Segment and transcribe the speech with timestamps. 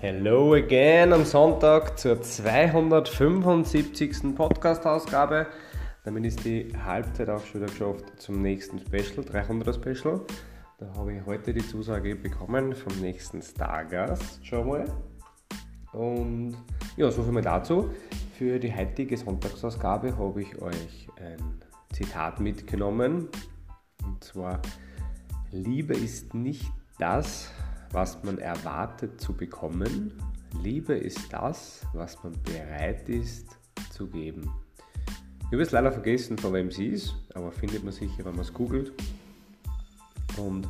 [0.00, 4.32] Hello again am Sonntag zur 275.
[4.32, 5.48] Podcast-Ausgabe.
[6.04, 10.20] Damit ist die Halbzeit auch schon wieder geschafft zum nächsten Special, 300er Special.
[10.78, 14.84] Da habe ich heute die Zusage bekommen vom nächsten Stargast schon mal.
[15.92, 16.54] Und
[16.96, 17.90] ja, so viel mal dazu.
[18.38, 21.60] Für die heutige Sonntagsausgabe habe ich euch ein
[21.92, 23.26] Zitat mitgenommen.
[24.04, 24.62] Und zwar,
[25.50, 27.50] Liebe ist nicht das,
[27.92, 30.12] was man erwartet zu bekommen.
[30.62, 33.58] Liebe ist das, was man bereit ist
[33.90, 34.50] zu geben.
[35.40, 38.42] Ich habe es leider vergessen, von wem sie ist, aber findet man sicher, wenn man
[38.42, 38.92] es googelt.
[40.36, 40.68] Und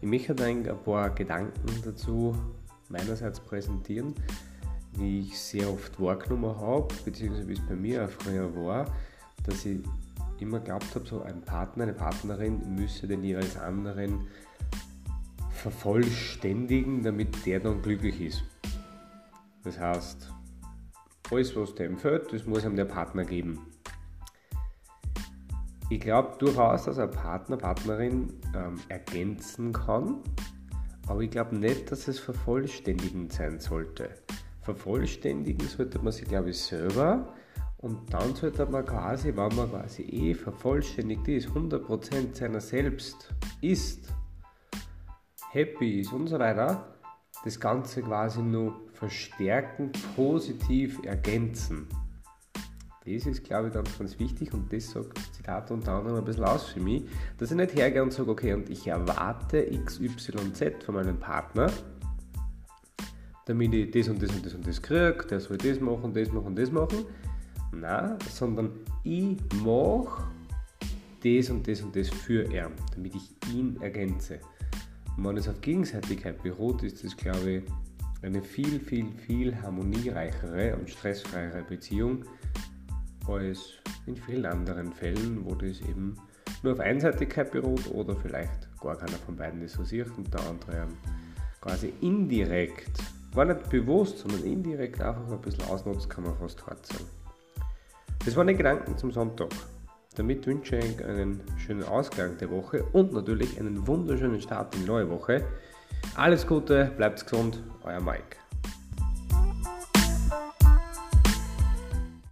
[0.00, 2.34] ich möchte ein paar Gedanken dazu
[2.88, 4.14] meinerseits präsentieren,
[4.94, 8.86] wie ich sehr oft wahrgenommen habe, beziehungsweise wie es bei mir auch früher war,
[9.44, 9.80] dass ich
[10.40, 14.26] immer glaubt habe, so ein Partner, eine Partnerin müsse den jeweils anderen
[15.66, 18.44] vervollständigen, damit der dann glücklich ist.
[19.64, 20.32] Das heißt,
[21.32, 23.66] alles, was dem fehlt, das muss ihm der Partner geben.
[25.90, 30.18] Ich glaube durchaus, dass ein Partner, Partnerin ähm, ergänzen kann,
[31.08, 34.10] aber ich glaube nicht, dass es vervollständigend sein sollte.
[34.62, 37.34] Vervollständigen sollte man sich, glaube ich, selber
[37.78, 44.12] und dann sollte man quasi, wenn man quasi eh vervollständigt ist, 100% seiner selbst ist,
[45.50, 46.96] happy ist und so weiter,
[47.44, 51.86] das Ganze quasi nur verstärken, positiv ergänzen.
[53.04, 56.24] Das ist, glaube ich, ganz, ganz wichtig und das sagt das Zitat unter anderem ein
[56.24, 57.04] bisschen aus für mich,
[57.38, 61.70] dass ich nicht hergehe und sage, okay, und ich erwarte XYZ von meinem Partner,
[63.44, 66.32] damit ich das und das und das und das kriege, der soll das machen, das
[66.32, 67.04] machen, das machen.
[67.70, 68.72] Nein, sondern
[69.04, 70.24] ich mache
[71.22, 74.40] das und das und das für ihn, damit ich ihn ergänze.
[75.16, 77.62] Und wenn es auf Gegenseitigkeit beruht, ist das, glaube ich,
[78.22, 82.24] eine viel, viel, viel harmoniereichere und stressfreiere Beziehung
[83.26, 83.74] als
[84.06, 86.16] in vielen anderen Fällen, wo das eben
[86.62, 90.40] nur auf Einseitigkeit beruht oder vielleicht gar keiner von beiden das so sieht und der
[90.40, 90.86] andere
[91.60, 92.98] quasi indirekt,
[93.34, 97.04] gar nicht bewusst, sondern indirekt einfach ein bisschen ausnutzt, kann man fast hart sagen.
[98.24, 99.50] Das waren die Gedanken zum Sonntag.
[100.16, 104.86] Damit wünsche ich einen schönen Ausgang der Woche und natürlich einen wunderschönen Start in die
[104.86, 105.44] neue Woche.
[106.14, 108.45] Alles Gute, bleibt gesund, euer Mike.